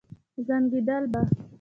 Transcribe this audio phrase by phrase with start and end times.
[0.45, 1.21] زنګېدل به.